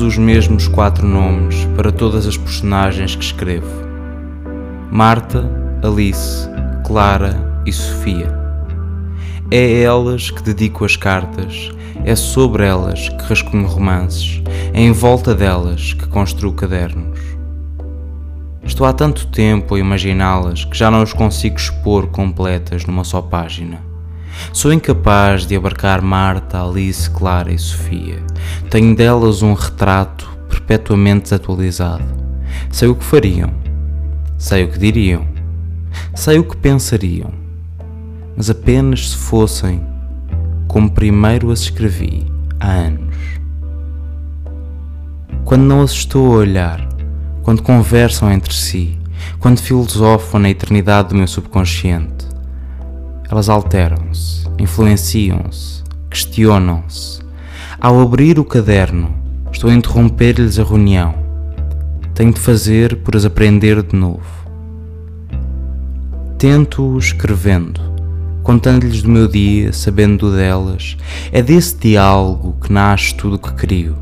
os 0.00 0.16
mesmos 0.16 0.66
quatro 0.66 1.06
nomes 1.06 1.64
para 1.76 1.92
todas 1.92 2.26
as 2.26 2.36
personagens 2.36 3.14
que 3.14 3.24
escrevo: 3.24 3.70
Marta, 4.90 5.50
Alice, 5.82 6.48
Clara 6.86 7.62
e 7.66 7.72
Sofia. 7.72 8.38
É 9.50 9.58
a 9.58 9.82
elas 9.84 10.30
que 10.30 10.42
dedico 10.42 10.84
as 10.84 10.96
cartas, 10.96 11.70
é 12.04 12.14
sobre 12.14 12.64
elas 12.64 13.08
que 13.08 13.24
rascunho 13.24 13.66
romances, 13.66 14.42
é 14.72 14.80
em 14.80 14.92
volta 14.92 15.34
delas 15.34 15.92
que 15.92 16.06
construo 16.06 16.52
cadernos. 16.52 17.18
Estou 18.62 18.86
há 18.86 18.92
tanto 18.92 19.26
tempo 19.26 19.74
a 19.74 19.78
imaginá-las 19.78 20.64
que 20.64 20.76
já 20.76 20.90
não 20.90 21.02
os 21.02 21.12
consigo 21.12 21.56
expor 21.56 22.06
completas 22.08 22.84
numa 22.84 23.04
só 23.04 23.20
página. 23.20 23.89
Sou 24.52 24.72
incapaz 24.72 25.46
de 25.46 25.56
abarcar 25.56 26.02
Marta, 26.02 26.62
Alice, 26.62 27.08
Clara 27.10 27.52
e 27.52 27.58
Sofia. 27.58 28.22
Tenho 28.68 28.94
delas 28.94 29.42
um 29.42 29.54
retrato 29.54 30.28
perpetuamente 30.48 31.22
desatualizado. 31.22 32.04
Sei 32.70 32.88
o 32.88 32.94
que 32.94 33.04
fariam, 33.04 33.52
sei 34.36 34.64
o 34.64 34.68
que 34.68 34.78
diriam, 34.78 35.26
sei 36.14 36.38
o 36.38 36.44
que 36.44 36.56
pensariam, 36.56 37.32
mas 38.36 38.50
apenas 38.50 39.10
se 39.10 39.16
fossem 39.16 39.84
como 40.66 40.90
primeiro 40.90 41.50
as 41.50 41.60
escrevi 41.60 42.26
há 42.58 42.68
anos. 42.70 43.16
Quando 45.44 45.62
não 45.62 45.82
as 45.82 45.90
estou 45.92 46.34
a 46.34 46.36
olhar, 46.38 46.88
quando 47.42 47.62
conversam 47.62 48.30
entre 48.30 48.54
si, 48.54 48.98
quando 49.38 49.58
filosofam 49.58 50.40
na 50.40 50.50
eternidade 50.50 51.08
do 51.08 51.16
meu 51.16 51.26
subconsciente, 51.26 52.29
elas 53.30 53.48
alteram-se, 53.48 54.44
influenciam-se, 54.58 55.84
questionam-se. 56.10 57.20
Ao 57.80 58.00
abrir 58.00 58.40
o 58.40 58.44
caderno, 58.44 59.14
estou 59.52 59.70
a 59.70 59.74
interromper-lhes 59.74 60.58
a 60.58 60.64
reunião. 60.64 61.14
Tenho 62.12 62.32
de 62.32 62.40
fazer 62.40 62.96
por 62.96 63.14
as 63.14 63.24
aprender 63.24 63.82
de 63.82 63.94
novo. 63.94 64.40
Tento-o 66.38 66.98
escrevendo, 66.98 67.80
contando-lhes 68.42 69.02
do 69.02 69.08
meu 69.08 69.28
dia, 69.28 69.72
sabendo 69.72 70.34
delas. 70.34 70.96
É 71.30 71.40
desse 71.40 71.76
diálogo 71.76 72.56
que 72.60 72.72
nasce 72.72 73.14
tudo 73.14 73.36
o 73.36 73.38
que 73.38 73.52
crio. 73.52 73.96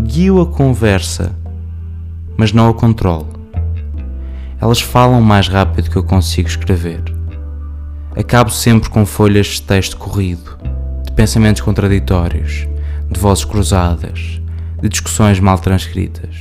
Guio 0.00 0.40
a 0.40 0.46
conversa, 0.46 1.34
mas 2.36 2.52
não 2.52 2.68
a 2.68 2.74
controlo. 2.74 3.28
Elas 4.60 4.80
falam 4.80 5.20
mais 5.20 5.48
rápido 5.48 5.90
que 5.90 5.96
eu 5.96 6.04
consigo 6.04 6.48
escrever. 6.48 7.21
Acabo 8.14 8.50
sempre 8.50 8.90
com 8.90 9.06
folhas 9.06 9.46
de 9.46 9.62
texto 9.62 9.96
corrido, 9.96 10.58
de 11.02 11.12
pensamentos 11.12 11.62
contraditórios, 11.62 12.68
de 13.10 13.18
vozes 13.18 13.46
cruzadas, 13.46 14.38
de 14.82 14.88
discussões 14.90 15.40
mal 15.40 15.58
transcritas. 15.58 16.36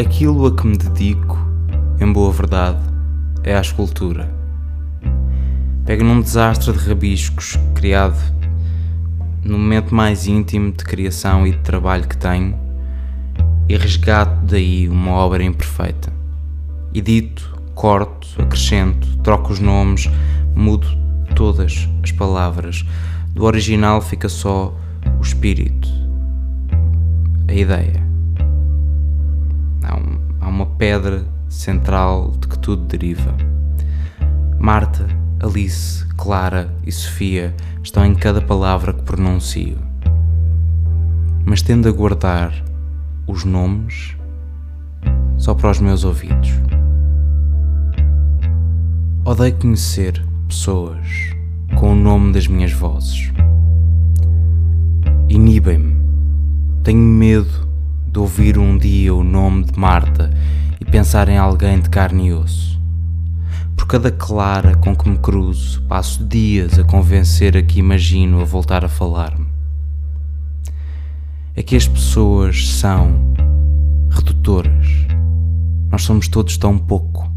Aquilo 0.00 0.46
a 0.46 0.56
que 0.56 0.66
me 0.66 0.78
dedico, 0.78 1.38
em 2.00 2.10
boa 2.10 2.32
verdade, 2.32 2.80
é 3.44 3.54
a 3.54 3.60
escultura. 3.60 4.32
Pego 5.84 6.02
num 6.02 6.22
desastre 6.22 6.72
de 6.72 6.78
rabiscos 6.78 7.58
criado 7.74 8.18
no 9.44 9.58
momento 9.58 9.94
mais 9.94 10.26
íntimo 10.26 10.72
de 10.72 10.82
criação 10.82 11.46
e 11.46 11.52
de 11.52 11.58
trabalho 11.58 12.08
que 12.08 12.16
tenho 12.16 12.58
e 13.68 13.76
resgato 13.76 14.46
daí 14.46 14.88
uma 14.88 15.12
obra 15.12 15.44
imperfeita. 15.44 16.10
Edito, 16.94 17.59
corto, 17.80 18.28
acrescento, 18.42 19.16
troco 19.22 19.54
os 19.54 19.58
nomes, 19.58 20.06
mudo 20.54 20.86
todas 21.34 21.88
as 22.02 22.12
palavras. 22.12 22.84
Do 23.32 23.44
original 23.44 24.02
fica 24.02 24.28
só 24.28 24.76
o 25.18 25.22
espírito, 25.22 25.88
a 27.48 27.54
ideia. 27.54 28.02
Há, 29.82 29.96
um, 29.96 30.18
há 30.42 30.48
uma 30.48 30.66
pedra 30.66 31.24
central 31.48 32.34
de 32.38 32.48
que 32.48 32.58
tudo 32.58 32.84
deriva. 32.84 33.34
Marta, 34.58 35.06
Alice, 35.42 36.04
Clara 36.18 36.70
e 36.84 36.92
Sofia 36.92 37.56
estão 37.82 38.04
em 38.04 38.14
cada 38.14 38.42
palavra 38.42 38.92
que 38.92 39.00
pronuncio. 39.04 39.78
Mas 41.46 41.62
tendo 41.62 41.88
a 41.88 41.92
guardar 41.92 42.52
os 43.26 43.46
nomes 43.46 44.14
só 45.38 45.54
para 45.54 45.70
os 45.70 45.80
meus 45.80 46.04
ouvidos. 46.04 46.60
Odeio 49.30 49.54
conhecer 49.54 50.20
pessoas 50.48 51.06
com 51.76 51.92
o 51.92 51.94
nome 51.94 52.32
das 52.32 52.48
minhas 52.48 52.72
vozes. 52.72 53.30
Inibem-me. 55.28 55.94
Tenho 56.82 56.98
medo 56.98 57.68
de 58.10 58.18
ouvir 58.18 58.58
um 58.58 58.76
dia 58.76 59.14
o 59.14 59.22
nome 59.22 59.66
de 59.66 59.78
Marta 59.78 60.36
e 60.80 60.84
pensar 60.84 61.28
em 61.28 61.38
alguém 61.38 61.78
de 61.78 61.88
carne 61.88 62.26
e 62.26 62.32
osso. 62.32 62.76
Por 63.76 63.86
cada 63.86 64.10
clara 64.10 64.74
com 64.74 64.96
que 64.96 65.08
me 65.08 65.18
cruzo, 65.18 65.80
passo 65.82 66.24
dias 66.24 66.76
a 66.76 66.82
convencer 66.82 67.56
a 67.56 67.62
que 67.62 67.78
imagino 67.78 68.40
a 68.40 68.44
voltar 68.44 68.84
a 68.84 68.88
falar-me 68.88 69.46
é 71.54 71.62
que 71.62 71.76
as 71.76 71.86
pessoas 71.86 72.66
são 72.66 73.32
redutoras. 74.10 74.88
Nós 75.88 76.02
somos 76.02 76.26
todos 76.26 76.56
tão 76.56 76.76
pouco. 76.76 77.29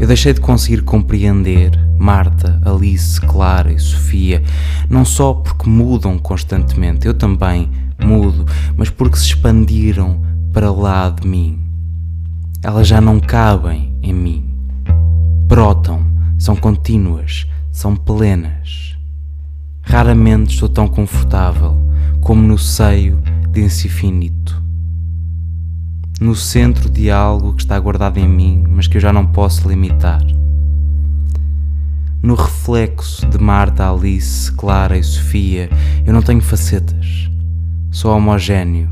Eu 0.00 0.06
deixei 0.06 0.32
de 0.32 0.40
conseguir 0.40 0.80
compreender 0.80 1.78
Marta, 1.98 2.58
Alice, 2.64 3.20
Clara 3.20 3.70
e 3.70 3.78
Sofia, 3.78 4.42
não 4.88 5.04
só 5.04 5.34
porque 5.34 5.68
mudam 5.68 6.18
constantemente, 6.18 7.06
eu 7.06 7.12
também 7.12 7.70
mudo, 8.02 8.46
mas 8.78 8.88
porque 8.88 9.18
se 9.18 9.26
expandiram 9.26 10.18
para 10.54 10.72
lá 10.72 11.10
de 11.10 11.28
mim. 11.28 11.60
Elas 12.62 12.88
já 12.88 12.98
não 12.98 13.20
cabem 13.20 13.94
em 14.02 14.14
mim. 14.14 14.54
Brotam, 15.46 16.06
são 16.38 16.56
contínuas, 16.56 17.46
são 17.70 17.94
plenas. 17.94 18.96
Raramente 19.82 20.54
estou 20.54 20.70
tão 20.70 20.88
confortável 20.88 21.76
como 22.22 22.40
no 22.40 22.56
seio 22.56 23.22
desse 23.50 23.86
infinito. 23.86 24.62
No 26.20 26.36
centro 26.36 26.90
de 26.90 27.10
algo 27.10 27.54
que 27.54 27.62
está 27.62 27.80
guardado 27.80 28.18
em 28.18 28.28
mim, 28.28 28.62
mas 28.68 28.86
que 28.86 28.98
eu 28.98 29.00
já 29.00 29.10
não 29.10 29.26
posso 29.26 29.66
limitar. 29.66 30.20
No 32.22 32.34
reflexo 32.34 33.26
de 33.26 33.38
Marta, 33.38 33.90
Alice, 33.90 34.52
Clara 34.52 34.98
e 34.98 35.02
Sofia, 35.02 35.70
eu 36.04 36.12
não 36.12 36.20
tenho 36.20 36.42
facetas. 36.42 37.30
Sou 37.90 38.14
homogéneo, 38.14 38.90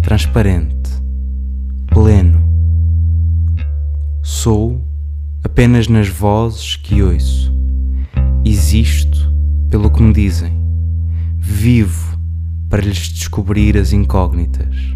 transparente, 0.00 0.90
pleno. 1.88 2.42
Sou 4.22 4.82
apenas 5.44 5.88
nas 5.88 6.08
vozes 6.08 6.76
que 6.76 7.02
ouço. 7.02 7.54
Existo 8.46 9.30
pelo 9.68 9.90
que 9.90 10.02
me 10.02 10.14
dizem. 10.14 10.56
Vivo 11.36 12.18
para 12.70 12.80
lhes 12.80 13.08
descobrir 13.10 13.76
as 13.76 13.92
incógnitas. 13.92 14.95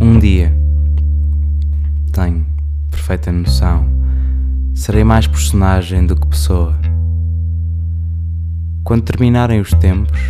Um 0.00 0.16
dia, 0.20 0.56
tenho 2.12 2.46
perfeita 2.88 3.32
noção, 3.32 3.84
serei 4.72 5.02
mais 5.02 5.26
personagem 5.26 6.06
do 6.06 6.14
que 6.14 6.24
pessoa. 6.28 6.78
Quando 8.84 9.02
terminarem 9.02 9.60
os 9.60 9.70
tempos, 9.74 10.20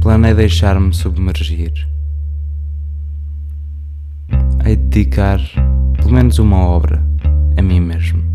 planei 0.00 0.32
deixar-me 0.32 0.94
submergir. 0.94 1.72
Hei 4.64 4.76
de 4.76 4.82
dedicar 4.84 5.40
pelo 5.96 6.12
menos 6.12 6.38
uma 6.38 6.56
obra 6.56 7.02
a 7.56 7.62
mim 7.62 7.80
mesmo. 7.80 8.29